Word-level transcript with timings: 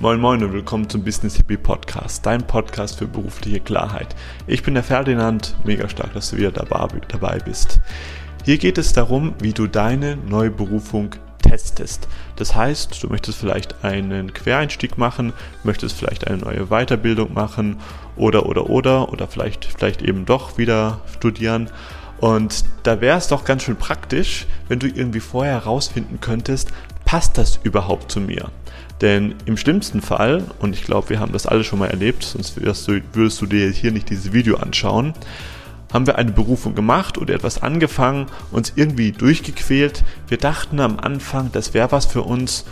Moin 0.00 0.20
Moin 0.20 0.44
und 0.44 0.52
willkommen 0.52 0.88
zum 0.88 1.02
Business 1.02 1.34
Hippie 1.34 1.56
Podcast, 1.56 2.24
dein 2.24 2.46
Podcast 2.46 3.00
für 3.00 3.08
berufliche 3.08 3.58
Klarheit. 3.58 4.14
Ich 4.46 4.62
bin 4.62 4.74
der 4.74 4.84
Ferdinand, 4.84 5.56
mega 5.64 5.88
stark, 5.88 6.14
dass 6.14 6.30
du 6.30 6.36
wieder 6.36 6.52
dabei 6.52 7.38
bist. 7.44 7.80
Hier 8.44 8.58
geht 8.58 8.78
es 8.78 8.92
darum, 8.92 9.34
wie 9.40 9.52
du 9.52 9.66
deine 9.66 10.14
neue 10.14 10.52
Berufung 10.52 11.16
testest. 11.42 12.06
Das 12.36 12.54
heißt, 12.54 13.02
du 13.02 13.08
möchtest 13.08 13.40
vielleicht 13.40 13.82
einen 13.82 14.32
Quereinstieg 14.32 14.98
machen, 14.98 15.32
möchtest 15.64 15.96
vielleicht 15.96 16.28
eine 16.28 16.36
neue 16.38 16.66
Weiterbildung 16.66 17.34
machen 17.34 17.78
oder 18.14 18.46
oder 18.46 18.70
oder 18.70 19.12
oder 19.12 19.26
vielleicht 19.26 19.64
vielleicht 19.64 20.02
eben 20.02 20.26
doch 20.26 20.58
wieder 20.58 21.00
studieren. 21.12 21.70
Und 22.20 22.64
da 22.84 23.00
wäre 23.00 23.18
es 23.18 23.26
doch 23.26 23.44
ganz 23.44 23.64
schön 23.64 23.76
praktisch, 23.76 24.46
wenn 24.68 24.78
du 24.78 24.86
irgendwie 24.86 25.20
vorher 25.20 25.54
herausfinden 25.54 26.20
könntest, 26.20 26.72
passt 27.08 27.38
das 27.38 27.58
überhaupt 27.62 28.12
zu 28.12 28.20
mir? 28.20 28.50
Denn 29.00 29.34
im 29.46 29.56
schlimmsten 29.56 30.02
Fall, 30.02 30.44
und 30.58 30.74
ich 30.74 30.82
glaube, 30.82 31.08
wir 31.08 31.20
haben 31.20 31.32
das 31.32 31.46
alle 31.46 31.64
schon 31.64 31.78
mal 31.78 31.88
erlebt, 31.88 32.22
sonst 32.22 32.58
du, 32.58 33.00
würdest 33.14 33.40
du 33.40 33.46
dir 33.46 33.70
hier 33.70 33.92
nicht 33.92 34.10
dieses 34.10 34.34
Video 34.34 34.58
anschauen, 34.58 35.14
haben 35.90 36.06
wir 36.06 36.18
eine 36.18 36.32
Berufung 36.32 36.74
gemacht 36.74 37.16
oder 37.16 37.32
etwas 37.32 37.62
angefangen, 37.62 38.26
uns 38.52 38.74
irgendwie 38.76 39.12
durchgequält. 39.12 40.04
Wir 40.28 40.36
dachten 40.36 40.80
am 40.80 40.98
Anfang, 40.98 41.50
das 41.50 41.72
wäre 41.72 41.92
was 41.92 42.04
für 42.04 42.24
uns, 42.24 42.66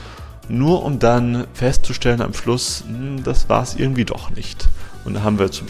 nur 0.51 0.85
um 0.85 0.99
dann 0.99 1.47
festzustellen 1.55 2.21
am 2.21 2.35
Schluss, 2.35 2.85
hm, 2.87 3.25
das 3.25 3.49
war 3.49 3.63
es 3.63 3.77
irgendwie 3.77 4.05
doch 4.05 4.29
nicht. 4.29 4.69
Und 5.07 5.15
da 5.15 5.23
haben 5.23 5.39
wir 5.39 5.51
zum, 5.51 5.67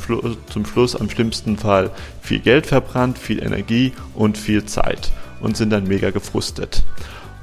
zum 0.50 0.66
Schluss 0.66 0.96
am 0.96 1.08
schlimmsten 1.08 1.56
Fall 1.56 1.92
viel 2.20 2.41
Geld 2.41 2.66
verbrannt, 2.66 3.16
viel 3.16 3.41
Energie 3.41 3.92
und 4.16 4.36
viel 4.36 4.64
Zeit 4.64 5.12
und 5.41 5.56
sind 5.56 5.70
dann 5.70 5.86
mega 5.86 6.10
gefrustet. 6.10 6.83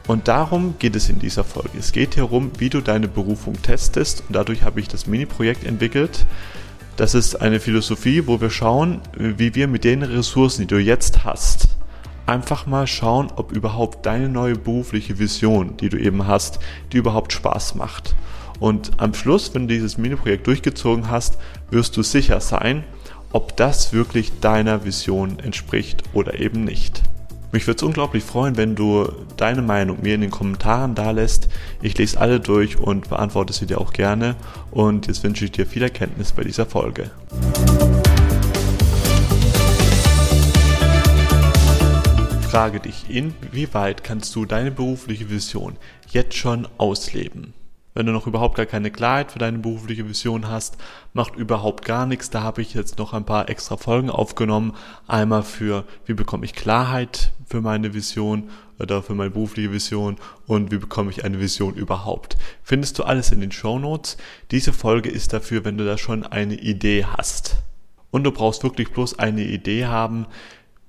Und 0.07 0.27
darum 0.27 0.75
geht 0.79 0.95
es 0.95 1.09
in 1.09 1.19
dieser 1.19 1.43
Folge. 1.43 1.77
Es 1.79 1.93
geht 1.93 2.15
hier 2.15 2.23
darum, 2.23 2.51
wie 2.57 2.69
du 2.69 2.81
deine 2.81 3.07
Berufung 3.07 3.61
testest 3.61 4.23
und 4.27 4.35
dadurch 4.35 4.63
habe 4.63 4.79
ich 4.79 4.87
das 4.87 5.07
Mini-Projekt 5.07 5.63
entwickelt. 5.65 6.25
Das 6.97 7.15
ist 7.15 7.41
eine 7.41 7.59
Philosophie, 7.59 8.27
wo 8.27 8.41
wir 8.41 8.49
schauen, 8.49 9.01
wie 9.17 9.55
wir 9.55 9.67
mit 9.67 9.83
den 9.83 10.03
Ressourcen, 10.03 10.61
die 10.61 10.67
du 10.67 10.77
jetzt 10.77 11.23
hast, 11.23 11.69
einfach 12.25 12.65
mal 12.65 12.85
schauen, 12.85 13.31
ob 13.35 13.51
überhaupt 13.51 14.05
deine 14.05 14.29
neue 14.29 14.55
berufliche 14.55 15.19
Vision, 15.19 15.77
die 15.77 15.89
du 15.89 15.97
eben 15.97 16.27
hast, 16.27 16.59
die 16.91 16.97
überhaupt 16.97 17.33
Spaß 17.33 17.75
macht. 17.75 18.15
Und 18.59 18.91
am 18.97 19.13
Schluss, 19.13 19.53
wenn 19.53 19.67
du 19.67 19.73
dieses 19.73 19.97
Mini-Projekt 19.97 20.45
durchgezogen 20.47 21.09
hast, 21.09 21.37
wirst 21.71 21.97
du 21.97 22.03
sicher 22.03 22.39
sein, 22.41 22.83
ob 23.31 23.57
das 23.57 23.93
wirklich 23.93 24.39
deiner 24.41 24.85
Vision 24.85 25.39
entspricht 25.39 26.03
oder 26.13 26.39
eben 26.39 26.63
nicht. 26.63 27.01
Mich 27.53 27.67
würde 27.67 27.77
es 27.77 27.83
unglaublich 27.83 28.23
freuen, 28.23 28.57
wenn 28.57 28.73
du 28.73 29.07
deine 29.37 29.61
Meinung 29.61 30.01
mir 30.01 30.15
in 30.15 30.21
den 30.21 30.31
Kommentaren 30.31 30.95
da 30.95 31.11
lässt. 31.11 31.49
Ich 31.83 31.95
lese 31.95 32.19
alle 32.19 32.39
durch 32.39 32.79
und 32.79 33.09
beantworte 33.09 33.53
sie 33.53 33.67
dir 33.67 33.79
auch 33.79 33.93
gerne. 33.93 34.35
Und 34.71 35.05
jetzt 35.05 35.23
wünsche 35.23 35.45
ich 35.45 35.51
dir 35.51 35.67
viel 35.67 35.83
Erkenntnis 35.83 36.31
bei 36.31 36.43
dieser 36.43 36.65
Folge. 36.65 37.11
Frage 42.49 42.79
dich, 42.79 43.05
inwieweit 43.07 44.03
kannst 44.03 44.35
du 44.35 44.45
deine 44.45 44.71
berufliche 44.71 45.29
Vision 45.29 45.77
jetzt 46.09 46.33
schon 46.33 46.67
ausleben? 46.79 47.53
Wenn 47.93 48.07
du 48.07 48.11
noch 48.11 48.25
überhaupt 48.25 48.55
gar 48.55 48.65
keine 48.65 48.89
Klarheit 48.89 49.31
für 49.31 49.39
deine 49.39 49.59
berufliche 49.59 50.07
Vision 50.07 50.47
hast, 50.47 50.77
macht 51.13 51.35
überhaupt 51.35 51.85
gar 51.85 52.05
nichts. 52.05 52.29
Da 52.29 52.41
habe 52.41 52.61
ich 52.61 52.73
jetzt 52.73 52.97
noch 52.97 53.13
ein 53.13 53.25
paar 53.25 53.49
extra 53.49 53.77
Folgen 53.77 54.09
aufgenommen. 54.09 54.73
Einmal 55.07 55.43
für, 55.43 55.85
wie 56.05 56.13
bekomme 56.13 56.45
ich 56.45 56.53
Klarheit 56.53 57.31
für 57.45 57.61
meine 57.61 57.93
Vision 57.93 58.49
oder 58.79 59.03
für 59.03 59.13
meine 59.13 59.29
berufliche 59.29 59.71
Vision 59.71 60.15
und 60.47 60.71
wie 60.71 60.77
bekomme 60.77 61.11
ich 61.11 61.23
eine 61.23 61.39
Vision 61.39 61.75
überhaupt. 61.75 62.35
Findest 62.63 62.97
du 62.97 63.03
alles 63.03 63.31
in 63.31 63.41
den 63.41 63.51
Show 63.51 63.77
Notes. 63.77 64.17
Diese 64.49 64.73
Folge 64.73 65.09
ist 65.09 65.31
dafür, 65.31 65.63
wenn 65.63 65.77
du 65.77 65.85
da 65.85 65.97
schon 65.97 66.25
eine 66.25 66.55
Idee 66.55 67.05
hast. 67.05 67.57
Und 68.09 68.23
du 68.23 68.31
brauchst 68.31 68.63
wirklich 68.63 68.91
bloß 68.91 69.19
eine 69.19 69.43
Idee 69.43 69.85
haben. 69.85 70.25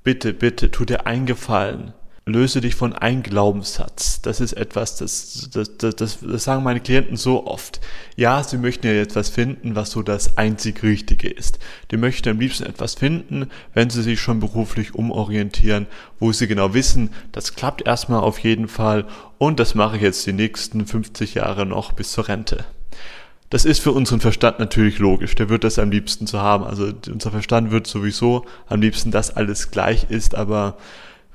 Bitte, 0.03 0.33
bitte, 0.33 0.71
tu 0.71 0.85
dir 0.85 1.07
eingefallen 1.07 1.93
löse 2.27 2.63
dich 2.63 2.75
von 2.75 2.95
einem 2.95 3.23
Glaubenssatz. 3.23 4.23
Das 4.23 4.41
ist 4.41 4.55
etwas, 4.55 4.97
das, 4.97 5.51
das, 5.53 5.77
das, 5.77 5.97
das, 5.97 6.45
sagen 6.45 6.63
meine 6.63 6.81
Klienten 6.81 7.17
so 7.17 7.47
oft. 7.47 7.81
Ja, 8.17 8.43
sie 8.43 8.57
möchten 8.57 8.87
ja 8.87 8.95
etwas 8.95 9.29
finden, 9.29 9.75
was 9.75 9.91
so 9.91 10.03
das 10.03 10.39
einzig 10.39 10.83
Richtige 10.83 11.29
ist. 11.29 11.59
Die 11.91 11.99
möchten 11.99 12.31
am 12.31 12.41
liebsten 12.41 12.65
etwas 12.65 12.95
finden, 12.95 13.51
wenn 13.75 13.91
sie 13.91 14.03
sich 14.03 14.21
schon 14.21 14.41
beruflich 14.41 14.95
umorientieren, 14.95 15.87
wo 16.19 16.33
sie 16.33 16.47
genau 16.47 16.73
wissen, 16.73 17.11
das 17.33 17.55
klappt 17.55 17.87
erstmal 17.87 18.21
auf 18.21 18.39
jeden 18.39 18.69
Fall 18.69 19.05
und 19.37 19.61
das 19.61 19.75
mache 19.75 19.97
ich 19.97 20.03
jetzt 20.03 20.27
die 20.27 20.33
nächsten 20.33 20.87
50 20.87 21.35
Jahre 21.35 21.67
noch 21.67 21.93
bis 21.93 22.13
zur 22.13 22.29
Rente. 22.29 22.65
Das 23.51 23.67
ist 23.67 23.81
für 23.81 23.93
unseren 23.93 24.21
Verstand 24.21 24.59
natürlich 24.59 24.99
logisch. 24.99 25.35
Der 25.35 25.51
wird 25.51 25.63
das 25.63 25.79
am 25.79 25.91
liebsten 25.91 26.27
zu 26.27 26.41
haben. 26.41 26.65
Also 26.65 26.91
unser 27.13 27.31
Verstand 27.31 27.71
wird 27.71 27.87
sowieso 27.87 28.47
am 28.67 28.81
liebsten, 28.81 29.11
dass 29.11 29.37
alles 29.37 29.71
gleich 29.71 30.07
ist, 30.09 30.35
aber 30.35 30.77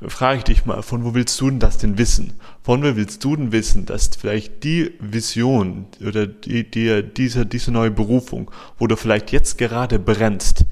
frage 0.07 0.37
ich 0.37 0.43
dich 0.45 0.65
mal, 0.65 0.81
von 0.81 1.03
wo 1.03 1.13
willst 1.13 1.39
du 1.41 1.49
denn 1.49 1.59
das 1.59 1.77
denn 1.77 1.97
wissen? 1.97 2.33
Von 2.63 2.81
wo 2.81 2.95
willst 2.95 3.23
du 3.23 3.35
denn 3.35 3.51
wissen, 3.51 3.85
dass 3.85 4.09
vielleicht 4.17 4.63
die 4.63 4.93
Vision 4.99 5.87
oder 6.05 6.25
die, 6.25 6.69
die, 6.69 7.03
diese, 7.03 7.45
diese 7.45 7.71
neue 7.71 7.91
Berufung, 7.91 8.49
wo 8.77 8.87
du 8.87 8.95
vielleicht 8.95 9.31
jetzt 9.31 9.57
gerade 9.57 9.99
brennst, 9.99 10.65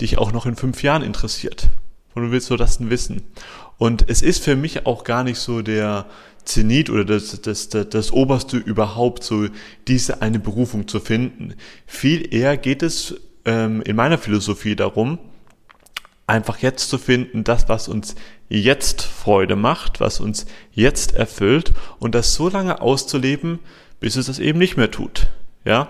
dich 0.00 0.18
auch 0.18 0.32
noch 0.32 0.44
in 0.44 0.56
fünf 0.56 0.82
Jahren 0.82 1.02
interessiert? 1.02 1.70
Von 2.12 2.28
wo 2.28 2.32
willst 2.32 2.50
du 2.50 2.56
das 2.56 2.78
denn 2.78 2.90
wissen? 2.90 3.22
Und 3.78 4.08
es 4.08 4.22
ist 4.22 4.44
für 4.44 4.54
mich 4.54 4.86
auch 4.86 5.04
gar 5.04 5.24
nicht 5.24 5.38
so 5.38 5.62
der 5.62 6.06
Zenit 6.44 6.90
oder 6.90 7.04
das, 7.04 7.40
das, 7.40 7.70
das, 7.70 7.88
das 7.88 8.12
Oberste 8.12 8.58
überhaupt, 8.58 9.24
so 9.24 9.48
diese 9.88 10.20
eine 10.20 10.38
Berufung 10.38 10.86
zu 10.88 11.00
finden. 11.00 11.54
Viel 11.86 12.34
eher 12.34 12.56
geht 12.56 12.82
es 12.82 13.14
ähm, 13.46 13.82
in 13.82 13.96
meiner 13.96 14.18
Philosophie 14.18 14.76
darum, 14.76 15.18
einfach 16.26 16.58
jetzt 16.58 16.88
zu 16.88 16.98
finden, 16.98 17.44
das, 17.44 17.68
was 17.68 17.88
uns 17.88 18.14
jetzt 18.48 19.02
Freude 19.02 19.56
macht, 19.56 20.00
was 20.00 20.20
uns 20.20 20.46
jetzt 20.72 21.14
erfüllt 21.14 21.72
und 21.98 22.14
das 22.14 22.34
so 22.34 22.48
lange 22.48 22.80
auszuleben, 22.80 23.58
bis 24.00 24.16
es 24.16 24.26
das 24.26 24.38
eben 24.38 24.58
nicht 24.58 24.76
mehr 24.76 24.90
tut. 24.90 25.28
Ja, 25.64 25.88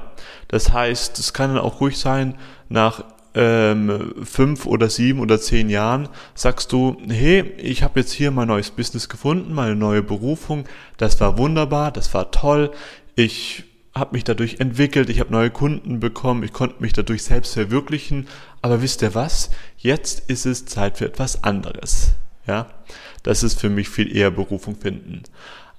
das 0.49 0.73
heißt, 0.73 1.19
es 1.19 1.33
kann 1.33 1.55
dann 1.55 1.62
auch 1.62 1.81
ruhig 1.81 1.99
sein, 1.99 2.37
nach 2.69 3.05
ähm, 3.34 4.15
fünf 4.25 4.67
oder 4.67 4.89
sieben 4.89 5.19
oder 5.19 5.41
zehn 5.41 5.69
Jahren 5.69 6.09
sagst 6.34 6.73
du, 6.73 6.97
hey, 7.09 7.43
ich 7.59 7.83
habe 7.83 8.00
jetzt 8.00 8.12
hier 8.12 8.31
mein 8.31 8.49
neues 8.49 8.71
Business 8.71 9.09
gefunden, 9.09 9.53
meine 9.53 9.75
neue 9.75 10.03
Berufung, 10.03 10.65
das 10.97 11.21
war 11.21 11.39
wunderbar, 11.39 11.91
das 11.91 12.15
war 12.15 12.31
toll, 12.31 12.71
ich 13.17 13.65
habe 13.94 14.15
mich 14.15 14.25
dadurch 14.25 14.59
entwickelt, 14.59 15.09
ich 15.09 15.21
habe 15.21 15.32
neue 15.32 15.50
Kunden 15.50 16.00
bekommen, 16.00 16.43
ich 16.43 16.53
konnte 16.53 16.82
mich 16.82 16.93
dadurch 16.93 17.22
selbst 17.22 17.55
verwirklichen. 17.55 18.27
Aber 18.60 18.82
wisst 18.82 19.03
ihr 19.03 19.15
was? 19.15 19.50
Jetzt 19.78 20.28
ist 20.28 20.47
es 20.47 20.66
Zeit 20.66 20.99
für 20.99 21.06
etwas 21.06 21.44
anderes. 21.44 22.12
Ja, 22.47 22.66
das 23.22 23.43
ist 23.43 23.60
für 23.60 23.71
mich 23.71 23.88
viel 23.88 24.15
eher 24.15 24.31
Berufung 24.31 24.77
finden. 24.77 25.22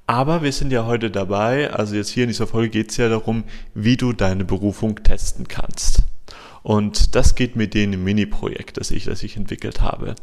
Aber 0.08 0.44
wir 0.44 0.52
sind 0.52 0.72
ja 0.72 0.86
heute 0.86 1.10
dabei, 1.10 1.72
also 1.72 1.96
jetzt 1.96 2.10
hier 2.10 2.24
in 2.24 2.30
dieser 2.30 2.48
Folge 2.48 2.70
geht 2.70 2.92
es 2.92 2.98
ja 2.98 3.10
darum, 3.10 3.44
wie 3.74 3.98
du 3.98 4.14
deine 4.14 4.46
Berufung 4.46 5.04
testen 5.04 5.48
kannst. 5.48 6.04
Und 6.62 7.16
das 7.16 7.36
geht 7.36 7.56
mit 7.56 7.74
dem 7.74 8.04
Mini-Projekt, 8.04 8.78
das 8.78 8.92
ich, 8.92 9.06
das 9.06 9.24
ich 9.24 9.36
entwickelt 9.36 9.82
habe. 9.82 10.16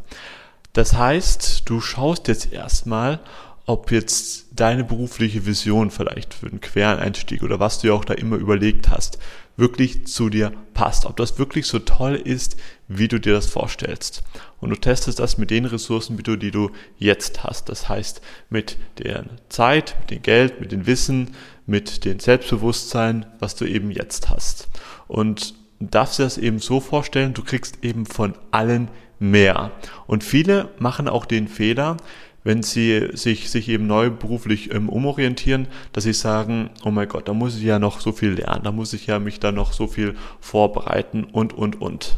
Das 0.72 0.94
heißt, 0.94 1.68
du 1.68 1.80
schaust 1.80 2.28
jetzt 2.28 2.52
erstmal, 2.52 3.20
ob 3.66 3.92
jetzt 3.92 4.46
deine 4.52 4.84
berufliche 4.84 5.46
Vision 5.46 5.90
vielleicht 5.90 6.34
für 6.34 6.46
einen 6.46 6.60
Quereinstieg 6.60 7.42
oder 7.42 7.60
was 7.60 7.78
du 7.78 7.88
ja 7.88 7.94
auch 7.94 8.04
da 8.04 8.14
immer 8.14 8.36
überlegt 8.36 8.90
hast, 8.90 9.18
wirklich 9.56 10.06
zu 10.06 10.28
dir 10.28 10.52
passt. 10.74 11.06
Ob 11.06 11.16
das 11.16 11.38
wirklich 11.38 11.66
so 11.66 11.78
toll 11.78 12.14
ist, 12.14 12.56
wie 12.88 13.08
du 13.08 13.20
dir 13.20 13.34
das 13.34 13.46
vorstellst. 13.46 14.22
Und 14.60 14.70
du 14.70 14.76
testest 14.76 15.18
das 15.18 15.38
mit 15.38 15.50
den 15.50 15.64
Ressourcen, 15.64 16.16
die 16.16 16.22
du, 16.22 16.36
die 16.36 16.50
du 16.50 16.70
jetzt 16.98 17.44
hast. 17.44 17.68
Das 17.68 17.88
heißt, 17.88 18.20
mit 18.50 18.78
der 18.98 19.24
Zeit, 19.48 19.96
mit 20.00 20.10
dem 20.10 20.22
Geld, 20.22 20.60
mit 20.60 20.72
dem 20.72 20.86
Wissen, 20.86 21.30
mit 21.66 22.04
dem 22.04 22.18
Selbstbewusstsein, 22.18 23.26
was 23.38 23.54
du 23.54 23.64
eben 23.64 23.90
jetzt 23.90 24.30
hast. 24.30 24.68
Und 25.06 25.54
darfst 25.78 26.18
dir 26.18 26.24
das 26.24 26.38
eben 26.38 26.58
so 26.58 26.80
vorstellen, 26.80 27.34
du 27.34 27.42
kriegst 27.42 27.78
eben 27.82 28.06
von 28.06 28.34
allen 28.50 28.88
mehr. 29.18 29.70
Und 30.06 30.24
viele 30.24 30.70
machen 30.78 31.08
auch 31.08 31.26
den 31.26 31.48
Fehler, 31.48 31.96
wenn 32.44 32.62
sie 32.62 33.10
sich, 33.12 33.50
sich 33.50 33.68
eben 33.68 33.86
neu 33.86 34.10
beruflich 34.10 34.72
ähm, 34.72 34.88
umorientieren, 34.88 35.68
dass 35.92 36.04
sie 36.04 36.12
sagen, 36.12 36.70
oh 36.84 36.90
mein 36.90 37.08
Gott, 37.08 37.28
da 37.28 37.34
muss 37.34 37.56
ich 37.56 37.62
ja 37.62 37.78
noch 37.78 38.00
so 38.00 38.12
viel 38.12 38.32
lernen, 38.32 38.64
da 38.64 38.72
muss 38.72 38.92
ich 38.92 39.06
ja 39.06 39.18
mich 39.18 39.40
da 39.40 39.52
noch 39.52 39.72
so 39.72 39.86
viel 39.86 40.16
vorbereiten 40.40 41.24
und, 41.24 41.52
und, 41.52 41.80
und. 41.80 42.16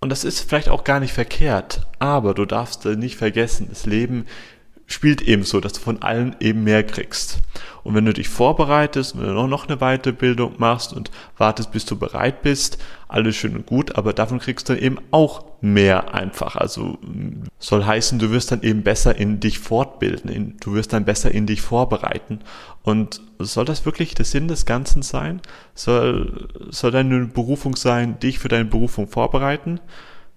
Und 0.00 0.10
das 0.10 0.24
ist 0.24 0.40
vielleicht 0.40 0.68
auch 0.68 0.84
gar 0.84 1.00
nicht 1.00 1.14
verkehrt, 1.14 1.86
aber 1.98 2.34
du 2.34 2.44
darfst 2.44 2.84
nicht 2.84 3.16
vergessen, 3.16 3.68
das 3.70 3.86
Leben 3.86 4.26
spielt 4.86 5.22
eben 5.22 5.44
so, 5.44 5.60
dass 5.60 5.72
du 5.72 5.80
von 5.80 6.02
allen 6.02 6.36
eben 6.40 6.64
mehr 6.64 6.82
kriegst. 6.82 7.38
Und 7.82 7.94
wenn 7.94 8.04
du 8.04 8.12
dich 8.12 8.28
vorbereitest, 8.28 9.18
wenn 9.18 9.34
du 9.34 9.46
noch 9.46 9.68
eine 9.68 9.78
Weiterbildung 9.78 10.54
machst 10.58 10.92
und 10.92 11.10
wartest, 11.36 11.72
bis 11.72 11.84
du 11.84 11.96
bereit 11.96 12.42
bist, 12.42 12.78
alles 13.08 13.36
schön 13.36 13.56
und 13.56 13.66
gut, 13.66 13.96
aber 13.96 14.12
davon 14.12 14.38
kriegst 14.38 14.68
du 14.68 14.74
dann 14.74 14.82
eben 14.82 14.98
auch 15.10 15.44
mehr 15.60 16.14
einfach. 16.14 16.56
Also 16.56 16.98
soll 17.58 17.84
heißen, 17.84 18.18
du 18.18 18.30
wirst 18.30 18.52
dann 18.52 18.62
eben 18.62 18.82
besser 18.82 19.16
in 19.16 19.40
dich 19.40 19.58
fortbilden, 19.58 20.56
du 20.60 20.74
wirst 20.74 20.92
dann 20.92 21.04
besser 21.04 21.30
in 21.30 21.46
dich 21.46 21.60
vorbereiten. 21.62 22.40
Und 22.82 23.20
soll 23.38 23.64
das 23.64 23.86
wirklich 23.86 24.14
der 24.14 24.24
Sinn 24.24 24.48
des 24.48 24.66
Ganzen 24.66 25.02
sein? 25.02 25.40
Soll, 25.74 26.48
soll 26.70 26.90
deine 26.90 27.26
Berufung 27.26 27.76
sein, 27.76 28.18
dich 28.18 28.38
für 28.38 28.48
deine 28.48 28.66
Berufung 28.66 29.08
vorbereiten? 29.08 29.80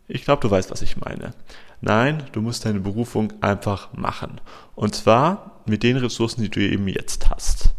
Ich 0.07 0.23
glaube, 0.23 0.41
du 0.41 0.49
weißt, 0.49 0.71
was 0.71 0.81
ich 0.81 0.97
meine. 0.97 1.33
Nein, 1.81 2.23
du 2.31 2.41
musst 2.41 2.65
deine 2.65 2.79
Berufung 2.79 3.33
einfach 3.41 3.93
machen. 3.93 4.41
Und 4.75 4.95
zwar 4.95 5.61
mit 5.65 5.83
den 5.83 5.97
Ressourcen, 5.97 6.41
die 6.41 6.49
du 6.49 6.59
eben 6.59 6.87
jetzt 6.87 7.29
hast. 7.29 7.73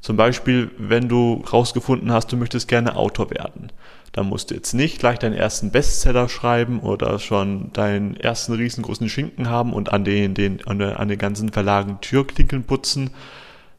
Zum 0.00 0.16
Beispiel, 0.16 0.70
wenn 0.78 1.08
du 1.08 1.42
rausgefunden 1.52 2.12
hast, 2.12 2.30
du 2.32 2.36
möchtest 2.36 2.68
gerne 2.68 2.96
Autor 2.96 3.30
werden, 3.30 3.72
dann 4.12 4.28
musst 4.28 4.50
du 4.50 4.54
jetzt 4.54 4.72
nicht 4.72 5.00
gleich 5.00 5.18
deinen 5.18 5.34
ersten 5.34 5.70
Bestseller 5.70 6.28
schreiben 6.28 6.80
oder 6.80 7.18
schon 7.18 7.72
deinen 7.72 8.16
ersten 8.16 8.54
riesengroßen 8.54 9.08
Schinken 9.08 9.50
haben 9.50 9.72
und 9.72 9.92
an 9.92 10.04
den, 10.04 10.34
den, 10.34 10.64
an, 10.66 11.08
den 11.08 11.18
ganzen 11.18 11.50
Verlagen 11.50 11.98
Türklinken 12.00 12.64
putzen. 12.64 13.10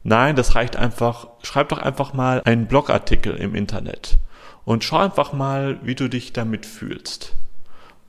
Nein, 0.04 0.36
das 0.36 0.54
reicht 0.54 0.76
einfach, 0.76 1.28
schreib 1.42 1.70
doch 1.70 1.78
einfach 1.78 2.12
mal 2.12 2.42
einen 2.44 2.66
Blogartikel 2.66 3.34
im 3.34 3.54
Internet 3.54 4.18
und 4.64 4.84
schau 4.84 4.98
einfach 4.98 5.32
mal, 5.32 5.80
wie 5.82 5.94
du 5.94 6.08
dich 6.08 6.32
damit 6.32 6.66
fühlst 6.66 7.34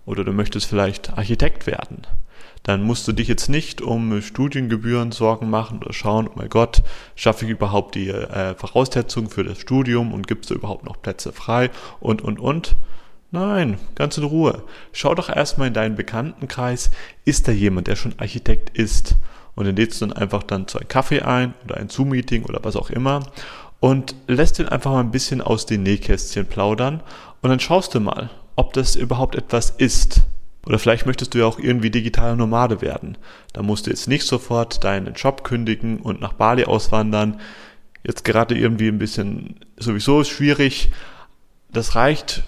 oder 0.10 0.24
du 0.24 0.34
möchtest 0.34 0.66
vielleicht 0.66 1.16
Architekt 1.18 1.68
werden, 1.68 2.08
dann 2.64 2.82
musst 2.82 3.08
du 3.08 3.12
dich 3.14 3.28
jetzt 3.28 3.48
nicht 3.48 3.82
um 3.82 4.22
Studiengebühren 4.22 5.12
Sorgen 5.12 5.50
machen 5.50 5.80
oder 5.80 5.94
schauen, 5.94 6.28
oh 6.28 6.34
mein 6.36 6.50
Gott, 6.50 6.82
schaffe 7.16 7.46
ich 7.46 7.52
überhaupt 7.52 7.94
die 7.94 8.10
äh, 8.10 8.56
Voraussetzungen 8.56 9.30
für 9.30 9.44
das 9.44 9.60
Studium 9.60 10.12
und 10.12 10.28
gibt 10.28 10.46
es 10.46 10.52
überhaupt 10.52 10.84
noch 10.84 11.00
Plätze 11.00 11.32
frei 11.32 11.70
und, 12.00 12.24
und, 12.24 12.40
und. 12.40 12.76
Nein, 13.32 13.78
ganz 13.94 14.18
in 14.18 14.24
Ruhe. 14.24 14.64
Schau 14.92 15.14
doch 15.14 15.30
erstmal 15.30 15.68
in 15.68 15.76
deinen 15.76 15.96
Bekanntenkreis, 15.96 16.90
ist 17.26 17.48
da 17.48 17.52
jemand, 17.52 17.86
der 17.86 17.96
schon 17.96 18.16
Architekt 18.18 18.76
ist? 18.76 19.16
Und 19.54 19.68
dann 19.68 19.76
lädst 19.76 20.02
du 20.02 20.08
dann 20.08 20.18
einfach 20.18 20.42
dann 20.42 20.68
zu 20.68 20.80
einem 20.80 20.88
Kaffee 20.88 21.22
ein 21.22 21.54
oder 21.66 21.78
ein 21.78 21.90
Zoom-Meeting 21.90 22.46
oder 22.46 22.64
was 22.64 22.76
auch 22.76 22.90
immer 22.90 23.28
und 23.80 24.16
lässt 24.28 24.58
ihn 24.60 24.68
einfach 24.68 24.92
mal 24.92 25.02
ein 25.02 25.12
bisschen 25.12 25.42
aus 25.42 25.66
den 25.66 25.84
Nähkästchen 25.84 26.48
plaudern 26.48 27.02
und 27.42 27.50
dann 27.50 27.60
schaust 27.60 27.94
du 27.94 28.00
mal, 28.00 28.30
ob 28.60 28.74
das 28.74 28.98
überhaupt 28.98 29.36
etwas 29.36 29.70
ist. 29.70 30.24
Oder 30.66 30.80
vielleicht 30.80 31.06
möchtest 31.06 31.34
du 31.34 31.38
ja 31.38 31.46
auch 31.46 31.60
irgendwie 31.60 31.92
digitaler 31.92 32.36
Nomade 32.36 32.82
werden. 32.82 33.18
Da 33.54 33.64
musst 33.64 33.88
du 33.88 33.90
jetzt 33.90 34.10
nicht 34.10 34.26
sofort 34.26 34.84
deinen 34.84 35.14
Job 35.14 35.46
kündigen 35.46 36.02
und 36.02 36.20
nach 36.20 36.34
Bali 36.34 36.66
auswandern. 36.66 37.40
Jetzt 38.04 38.26
gerade 38.26 38.58
irgendwie 38.58 38.90
ein 38.90 39.00
bisschen 39.00 39.62
sowieso 39.78 40.26
schwierig. 40.26 40.92
Das 41.72 41.96
reicht. 41.96 42.44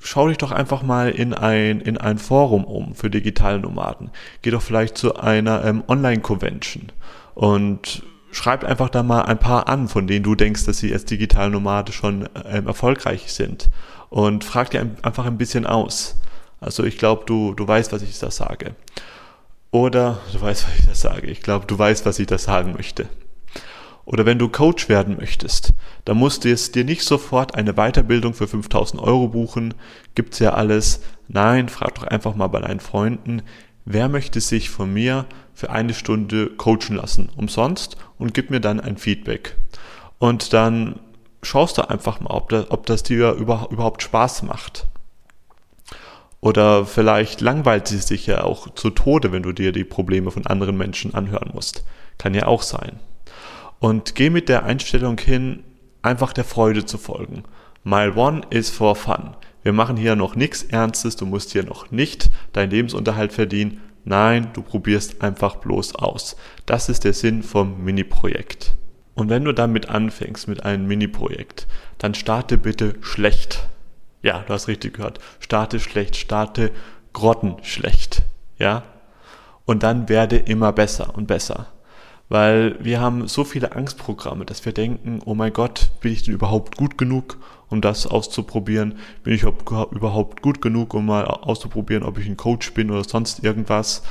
Schau 0.00 0.28
dich 0.28 0.36
doch 0.36 0.52
einfach 0.52 0.82
mal 0.82 1.08
in 1.08 1.32
ein, 1.32 1.80
in 1.80 1.96
ein 1.96 2.18
Forum 2.18 2.64
um 2.64 2.94
für 2.94 3.08
digitale 3.08 3.58
Nomaden. 3.58 4.10
Geh 4.42 4.50
doch 4.50 4.60
vielleicht 4.60 4.98
zu 4.98 5.16
einer 5.16 5.64
ähm, 5.64 5.82
Online-Convention 5.88 6.92
und 7.34 8.02
schreib 8.34 8.64
einfach 8.64 8.90
da 8.90 9.02
mal 9.02 9.22
ein 9.22 9.38
paar 9.38 9.68
an, 9.68 9.88
von 9.88 10.06
denen 10.06 10.24
du 10.24 10.34
denkst, 10.34 10.64
dass 10.66 10.78
sie 10.78 10.92
als 10.92 11.04
digitale 11.04 11.50
Nomade 11.50 11.92
schon 11.92 12.28
ähm, 12.44 12.66
erfolgreich 12.66 13.32
sind 13.32 13.70
und 14.10 14.44
frag 14.44 14.70
dir 14.70 14.90
einfach 15.02 15.26
ein 15.26 15.38
bisschen 15.38 15.66
aus. 15.66 16.16
Also 16.60 16.84
ich 16.84 16.98
glaube, 16.98 17.24
du, 17.26 17.54
du 17.54 17.66
weißt, 17.66 17.92
was 17.92 18.02
ich 18.02 18.18
da 18.18 18.30
sage. 18.30 18.74
Oder 19.70 20.18
du 20.32 20.40
weißt, 20.40 20.66
was 20.66 20.78
ich 20.78 20.86
da 20.86 20.94
sage. 20.94 21.26
Ich 21.28 21.42
glaube, 21.42 21.66
du 21.66 21.78
weißt, 21.78 22.06
was 22.06 22.18
ich 22.18 22.26
da 22.26 22.38
sagen 22.38 22.72
möchte. 22.72 23.08
Oder 24.04 24.26
wenn 24.26 24.38
du 24.38 24.48
Coach 24.48 24.88
werden 24.88 25.16
möchtest, 25.16 25.72
dann 26.04 26.18
musst 26.18 26.44
du 26.44 26.48
jetzt 26.48 26.74
dir 26.74 26.84
nicht 26.84 27.02
sofort 27.02 27.54
eine 27.54 27.74
Weiterbildung 27.74 28.34
für 28.34 28.46
5000 28.46 29.00
Euro 29.02 29.28
buchen. 29.28 29.74
Gibt's 30.14 30.38
ja 30.40 30.54
alles. 30.54 31.00
Nein, 31.28 31.68
frag 31.68 31.94
doch 31.94 32.04
einfach 32.04 32.34
mal 32.34 32.48
bei 32.48 32.60
deinen 32.60 32.80
Freunden, 32.80 33.42
wer 33.84 34.08
möchte 34.08 34.40
sich 34.40 34.70
von 34.70 34.92
mir 34.92 35.26
für 35.52 35.70
eine 35.70 35.94
Stunde 35.94 36.50
coachen 36.50 36.96
lassen, 36.96 37.28
umsonst, 37.36 37.96
und 38.18 38.34
gib 38.34 38.50
mir 38.50 38.60
dann 38.60 38.80
ein 38.80 38.96
Feedback. 38.96 39.56
Und 40.18 40.52
dann 40.52 41.00
schaust 41.42 41.78
du 41.78 41.88
einfach 41.88 42.20
mal, 42.20 42.30
ob 42.30 42.48
das, 42.48 42.70
ob 42.70 42.86
das 42.86 43.02
dir 43.02 43.32
über, 43.32 43.68
überhaupt 43.70 44.02
Spaß 44.02 44.42
macht. 44.42 44.86
Oder 46.40 46.84
vielleicht 46.84 47.40
langweilt 47.40 47.88
sie 47.88 47.98
sich 47.98 48.26
ja 48.26 48.44
auch 48.44 48.74
zu 48.74 48.90
Tode, 48.90 49.32
wenn 49.32 49.42
du 49.42 49.52
dir 49.52 49.72
die 49.72 49.84
Probleme 49.84 50.30
von 50.30 50.46
anderen 50.46 50.76
Menschen 50.76 51.14
anhören 51.14 51.50
musst. 51.54 51.84
Kann 52.18 52.34
ja 52.34 52.46
auch 52.46 52.62
sein. 52.62 53.00
Und 53.78 54.14
geh 54.14 54.30
mit 54.30 54.48
der 54.48 54.64
Einstellung 54.64 55.18
hin, 55.18 55.64
einfach 56.02 56.32
der 56.32 56.44
Freude 56.44 56.84
zu 56.84 56.98
folgen. 56.98 57.44
Mile 57.82 58.14
One 58.14 58.42
is 58.50 58.70
for 58.70 58.94
fun. 58.94 59.34
Wir 59.64 59.72
machen 59.72 59.96
hier 59.96 60.14
noch 60.14 60.36
nichts 60.36 60.62
Ernstes, 60.62 61.16
du 61.16 61.24
musst 61.24 61.52
hier 61.52 61.64
noch 61.64 61.90
nicht 61.90 62.30
deinen 62.52 62.70
Lebensunterhalt 62.70 63.32
verdienen. 63.32 63.80
Nein, 64.04 64.50
du 64.52 64.60
probierst 64.60 65.22
einfach 65.22 65.56
bloß 65.56 65.94
aus. 65.94 66.36
Das 66.66 66.90
ist 66.90 67.04
der 67.04 67.14
Sinn 67.14 67.42
vom 67.42 67.82
Mini-Projekt. 67.82 68.74
Und 69.14 69.30
wenn 69.30 69.42
du 69.44 69.52
damit 69.52 69.88
anfängst 69.88 70.48
mit 70.48 70.64
einem 70.66 70.86
Mini-Projekt, 70.86 71.66
dann 71.96 72.14
starte 72.14 72.58
bitte 72.58 72.96
schlecht. 73.00 73.66
Ja, 74.22 74.44
du 74.46 74.52
hast 74.52 74.68
richtig 74.68 74.94
gehört. 74.94 75.18
Starte 75.40 75.80
schlecht, 75.80 76.16
starte 76.16 76.70
grottenschlecht. 77.14 78.22
Ja? 78.58 78.82
Und 79.64 79.82
dann 79.82 80.10
werde 80.10 80.36
immer 80.36 80.72
besser 80.72 81.14
und 81.16 81.26
besser. 81.26 81.68
Weil 82.34 82.74
wir 82.80 83.00
haben 83.00 83.28
so 83.28 83.44
viele 83.44 83.76
Angstprogramme, 83.76 84.44
dass 84.44 84.64
wir 84.64 84.72
denken, 84.72 85.20
oh 85.24 85.36
mein 85.36 85.52
Gott, 85.52 85.92
bin 86.00 86.10
ich 86.10 86.24
denn 86.24 86.34
überhaupt 86.34 86.76
gut 86.76 86.98
genug, 86.98 87.38
um 87.68 87.80
das 87.80 88.08
auszuprobieren? 88.08 88.96
Bin 89.22 89.34
ich 89.34 89.44
überhaupt 89.44 90.42
gut 90.42 90.60
genug, 90.60 90.94
um 90.94 91.06
mal 91.06 91.26
auszuprobieren, 91.26 92.02
ob 92.02 92.18
ich 92.18 92.26
ein 92.26 92.36
Coach 92.36 92.74
bin 92.74 92.90
oder 92.90 93.04
sonst 93.04 93.44
irgendwas? 93.44 94.02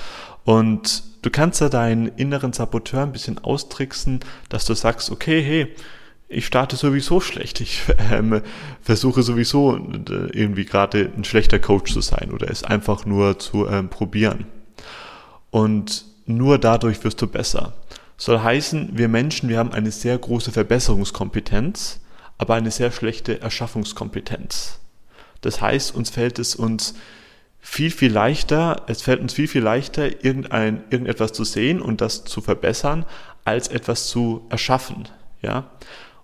Und 0.45 1.03
du 1.21 1.29
kannst 1.31 1.59
da 1.59 1.67
deinen 1.67 2.07
inneren 2.15 2.53
Saboteur 2.53 3.03
ein 3.03 3.11
bisschen 3.11 3.39
austricksen, 3.39 4.21
dass 4.47 4.63
du 4.63 4.73
sagst, 4.73 5.11
okay, 5.11 5.43
hey, 5.43 5.75
ich 6.29 6.45
starte 6.45 6.77
sowieso 6.77 7.19
schlecht. 7.19 7.59
Ich 7.59 7.81
ähm, 8.09 8.41
versuche 8.81 9.21
sowieso 9.21 9.75
äh, 9.75 10.29
irgendwie 10.31 10.63
gerade 10.63 11.11
ein 11.17 11.25
schlechter 11.25 11.59
Coach 11.59 11.91
zu 11.91 11.99
sein 11.99 12.31
oder 12.31 12.49
es 12.49 12.63
einfach 12.63 13.05
nur 13.05 13.37
zu 13.37 13.67
ähm, 13.67 13.89
probieren. 13.89 14.45
Und 15.51 16.05
nur 16.25 16.57
dadurch 16.57 17.03
wirst 17.03 17.21
du 17.21 17.27
besser. 17.27 17.73
Soll 18.17 18.39
heißen, 18.39 18.91
wir 18.93 19.07
Menschen, 19.07 19.49
wir 19.49 19.57
haben 19.57 19.73
eine 19.73 19.91
sehr 19.91 20.17
große 20.17 20.51
Verbesserungskompetenz, 20.51 22.01
aber 22.37 22.55
eine 22.55 22.71
sehr 22.71 22.91
schlechte 22.91 23.41
Erschaffungskompetenz. 23.41 24.79
Das 25.41 25.61
heißt, 25.61 25.93
uns 25.95 26.09
fällt 26.09 26.39
es 26.39 26.55
uns 26.55 26.93
viel, 27.59 27.91
viel 27.91 28.11
leichter, 28.11 28.83
es 28.87 29.01
fällt 29.01 29.21
uns 29.21 29.33
viel, 29.33 29.47
viel 29.47 29.61
leichter, 29.61 30.23
irgendein, 30.23 30.83
irgendetwas 30.89 31.31
zu 31.31 31.43
sehen 31.43 31.81
und 31.81 32.01
das 32.01 32.25
zu 32.25 32.41
verbessern, 32.41 33.05
als 33.45 33.69
etwas 33.69 34.07
zu 34.07 34.45
erschaffen. 34.49 35.07
Ja? 35.41 35.71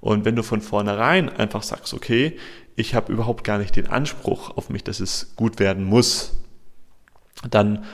Und 0.01 0.25
wenn 0.25 0.35
du 0.35 0.43
von 0.43 0.61
vornherein 0.61 1.29
einfach 1.29 1.63
sagst, 1.63 1.93
okay, 1.93 2.37
ich 2.75 2.95
habe 2.95 3.11
überhaupt 3.11 3.43
gar 3.43 3.57
nicht 3.57 3.75
den 3.75 3.87
Anspruch 3.87 4.55
auf 4.55 4.69
mich, 4.69 4.83
dass 4.83 4.99
es 4.99 5.35
gut 5.35 5.59
werden 5.59 5.83
muss, 5.83 6.33
dann 7.49 7.85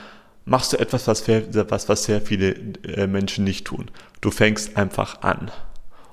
machst 0.46 0.72
du 0.72 0.78
etwas, 0.78 1.06
was, 1.06 1.28
was, 1.28 1.88
was 1.88 2.04
sehr 2.04 2.22
viele 2.22 2.54
äh, 2.84 3.06
Menschen 3.06 3.44
nicht 3.44 3.66
tun. 3.66 3.90
Du 4.22 4.30
fängst 4.30 4.76
einfach 4.76 5.20
an. 5.20 5.50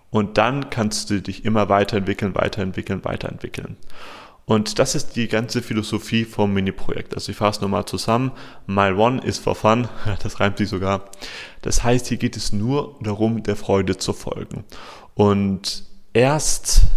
Und 0.09 0.37
dann 0.37 0.69
kannst 0.69 1.09
du 1.09 1.21
dich 1.21 1.45
immer 1.45 1.69
weiterentwickeln, 1.69 2.35
weiterentwickeln, 2.35 3.05
weiterentwickeln. 3.05 3.77
Und 4.45 4.77
das 4.77 4.93
ist 4.93 5.15
die 5.15 5.27
ganze 5.27 5.61
Philosophie 5.61 6.25
vom 6.25 6.53
Mini-Projekt. 6.53 7.15
Also 7.15 7.31
ich 7.31 7.37
fasse 7.37 7.61
nochmal 7.61 7.85
zusammen. 7.85 8.31
Mile 8.67 8.95
One 8.97 9.23
is 9.23 9.39
for 9.39 9.55
fun. 9.55 9.87
Das 10.21 10.39
reimt 10.39 10.57
sich 10.57 10.67
sogar. 10.67 11.09
Das 11.61 11.83
heißt, 11.83 12.07
hier 12.07 12.17
geht 12.17 12.35
es 12.35 12.51
nur 12.51 12.97
darum, 13.01 13.43
der 13.43 13.55
Freude 13.55 13.97
zu 13.97 14.11
folgen. 14.13 14.65
Und 15.15 15.85
erst 16.13 16.87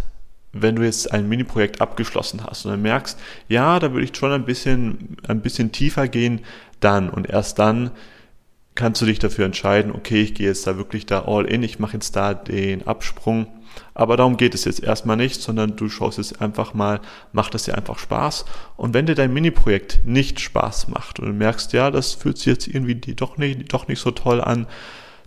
wenn 0.61 0.77
du 0.77 0.83
jetzt 0.83 1.13
ein 1.13 1.29
Mini-Projekt 1.29 1.81
abgeschlossen 1.81 2.43
hast 2.45 2.65
und 2.65 2.73
dann 2.73 2.83
merkst, 2.83 3.19
ja, 3.49 3.79
da 3.79 3.93
würde 3.93 4.05
ich 4.05 4.17
schon 4.17 4.33
ein 4.33 4.45
bisschen, 4.45 5.17
ein 5.27 5.41
bisschen 5.41 5.73
tiefer 5.73 6.09
gehen, 6.09 6.41
dann 6.81 7.11
und 7.11 7.29
erst 7.29 7.59
dann 7.59 7.91
kannst 8.75 9.01
du 9.01 9.07
dich 9.07 9.19
dafür 9.19 9.47
entscheiden, 9.47 9.93
okay, 9.93 10.21
ich 10.23 10.35
gehe 10.35 10.49
jetzt 10.49 10.67
da 10.67 10.77
wirklich 10.77 11.07
da 11.07 11.25
all 11.27 11.47
in, 11.47 11.63
ich 11.63 11.79
mache 11.79 11.95
jetzt 11.95 12.15
da 12.15 12.35
den 12.35 12.87
Absprung 12.87 13.47
aber 13.95 14.17
darum 14.17 14.37
geht 14.37 14.55
es 14.55 14.65
jetzt 14.65 14.83
erstmal 14.83 15.17
nicht, 15.17 15.41
sondern 15.41 15.77
du 15.77 15.89
schaust 15.89 16.19
jetzt 16.19 16.41
einfach 16.41 16.75
mal, 16.75 17.01
macht 17.33 17.55
das 17.55 17.65
dir 17.65 17.77
einfach 17.77 17.99
Spaß. 17.99 18.45
Und 18.77 18.95
wenn 18.95 19.07
dir 19.07 19.15
dein 19.15 19.33
Mini-Projekt 19.33 20.01
nicht 20.05 20.41
Spaß 20.41 20.89
macht 20.89 21.21
und 21.21 21.27
du 21.27 21.33
merkst, 21.33 21.73
ja, 21.73 21.91
das 21.91 22.13
fühlt 22.13 22.39
sich 22.39 22.47
jetzt 22.47 22.69
irgendwie 22.69 22.95
doch 23.15 23.37
nicht, 23.37 23.73
doch 23.73 23.89
nicht 23.89 24.01
so 24.01 24.11
toll 24.11 24.41
an, 24.41 24.67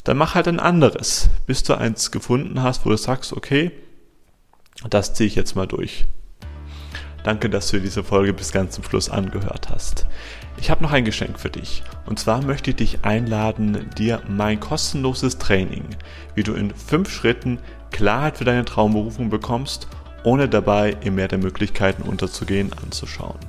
dann 0.03 0.17
mach 0.17 0.35
halt 0.35 0.47
ein 0.47 0.59
anderes, 0.59 1.29
bis 1.45 1.63
du 1.63 1.73
eins 1.73 2.11
gefunden 2.11 2.61
hast, 2.61 2.85
wo 2.85 2.89
du 2.89 2.97
sagst, 2.97 3.33
okay, 3.33 3.71
das 4.89 5.13
ziehe 5.13 5.27
ich 5.27 5.35
jetzt 5.35 5.55
mal 5.55 5.67
durch. 5.67 6.05
Danke, 7.23 7.49
dass 7.49 7.69
du 7.69 7.81
diese 7.81 8.03
Folge 8.03 8.33
bis 8.33 8.53
ganz 8.53 8.75
zum 8.75 8.83
Schluss 8.83 9.09
angehört 9.09 9.69
hast. 9.69 10.07
Ich 10.61 10.69
habe 10.69 10.83
noch 10.83 10.91
ein 10.91 11.05
Geschenk 11.05 11.39
für 11.39 11.49
dich. 11.49 11.83
Und 12.05 12.19
zwar 12.19 12.43
möchte 12.43 12.71
ich 12.71 12.75
dich 12.75 13.05
einladen, 13.05 13.89
dir 13.97 14.21
mein 14.27 14.59
kostenloses 14.59 15.37
Training, 15.37 15.85
wie 16.35 16.43
du 16.43 16.53
in 16.53 16.75
fünf 16.75 17.09
Schritten 17.09 17.59
Klarheit 17.91 18.37
für 18.37 18.43
deine 18.43 18.65
Traumberufung 18.65 19.29
bekommst, 19.29 19.87
ohne 20.23 20.49
dabei 20.49 20.97
im 21.01 21.15
Meer 21.15 21.29
der 21.29 21.37
Möglichkeiten 21.37 22.03
unterzugehen, 22.03 22.73
anzuschauen. 22.83 23.39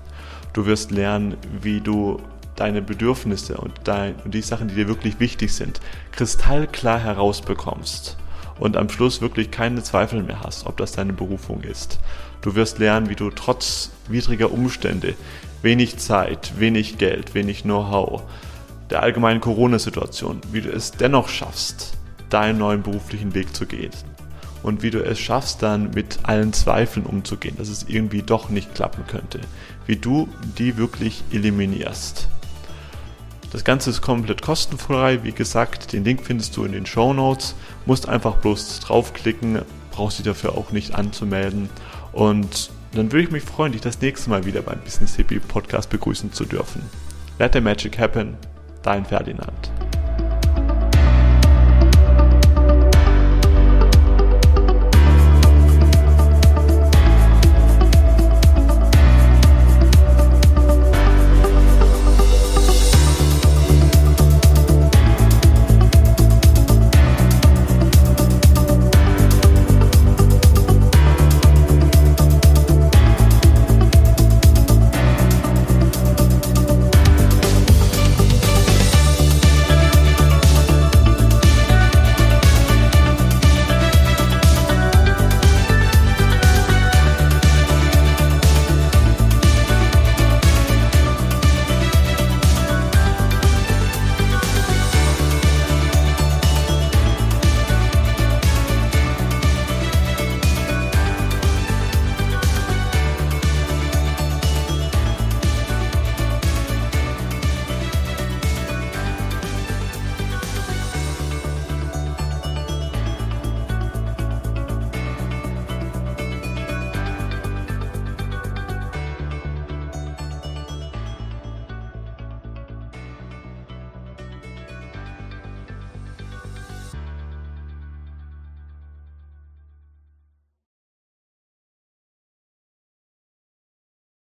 Du 0.53 0.67
wirst 0.67 0.93
lernen, 0.93 1.37
wie 1.61 1.81
du 1.81 2.23
deine 2.55 2.81
Bedürfnisse 2.81 3.57
und, 3.57 3.73
dein, 3.85 4.15
und 4.25 4.33
die 4.33 4.43
Sachen, 4.43 4.69
die 4.69 4.77
dir 4.77 4.87
wirklich 4.87 5.19
wichtig 5.19 5.53
sind, 5.53 5.81
kristallklar 6.13 7.01
herausbekommst 7.01 8.19
und 8.61 8.77
am 8.77 8.89
Schluss 8.89 9.21
wirklich 9.21 9.51
keine 9.51 9.83
Zweifel 9.83 10.23
mehr 10.23 10.43
hast, 10.43 10.67
ob 10.67 10.77
das 10.77 10.93
deine 10.93 11.13
Berufung 11.13 11.63
ist. 11.63 11.99
Du 12.43 12.55
wirst 12.55 12.79
lernen, 12.79 13.09
wie 13.09 13.17
du 13.17 13.31
trotz 13.31 13.91
widriger 14.09 14.53
Umstände, 14.53 15.15
wenig 15.63 15.99
Zeit, 15.99 16.59
wenig 16.59 16.99
Geld, 16.99 17.35
wenig 17.35 17.63
Know-how, 17.63 18.23
der 18.91 19.03
allgemeinen 19.03 19.41
Corona-Situation, 19.41 20.41
wie 20.53 20.61
du 20.61 20.71
es 20.71 20.93
dennoch 20.93 21.29
schaffst, 21.29 21.93
deinen 22.29 22.59
neuen 22.59 22.83
beruflichen 22.83 23.35
Weg 23.35 23.55
zu 23.55 23.67
gehen. 23.67 23.93
Und 24.63 24.83
wie 24.83 24.91
du 24.91 25.03
es 25.03 25.19
schaffst, 25.19 25.63
dann 25.63 25.91
mit 25.91 26.19
allen 26.25 26.53
Zweifeln 26.53 27.07
umzugehen, 27.07 27.57
dass 27.57 27.69
es 27.69 27.87
irgendwie 27.89 28.23
doch 28.23 28.51
nicht 28.51 28.75
klappen 28.75 29.07
könnte. 29.07 29.41
Wie 29.87 29.97
du 29.97 30.29
die 30.59 30.77
wirklich 30.77 31.23
eliminierst. 31.33 32.29
Das 33.53 33.65
Ganze 33.65 33.91
ist 33.91 34.03
komplett 34.03 34.43
kostenfrei. 34.43 35.25
Wie 35.25 35.33
gesagt, 35.33 35.93
den 35.93 36.05
Link 36.05 36.21
findest 36.23 36.57
du 36.57 36.65
in 36.65 36.73
den 36.73 36.87
Show 36.87 37.13
Notes. 37.13 37.55
Musst 37.87 38.09
einfach 38.09 38.37
bloß 38.37 38.81
draufklicken, 38.81 39.63
brauchst 39.91 40.19
dich 40.19 40.27
dafür 40.27 40.57
auch 40.57 40.73
nicht 40.73 40.95
anzumelden. 40.95 41.69
Und 42.91 42.99
dann 42.99 43.13
würde 43.13 43.23
ich 43.23 43.31
mich 43.31 43.45
freuen, 43.45 43.73
dich 43.73 43.81
das 43.81 44.01
nächste 44.01 44.31
Mal 44.31 44.45
wieder 44.47 44.63
beim 44.63 44.81
Business 44.81 45.15
Hippie 45.17 45.39
Podcast 45.39 45.91
begrüßen 45.91 46.33
zu 46.33 46.45
dürfen. 46.45 46.83
Let 47.39 47.53
the 47.53 47.61
Magic 47.61 47.99
Happen, 47.99 48.37
dein 48.83 49.05
Ferdinand. 49.05 49.71